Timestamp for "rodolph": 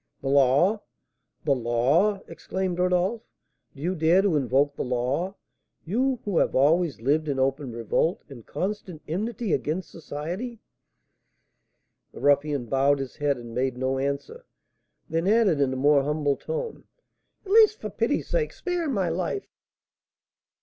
2.79-3.21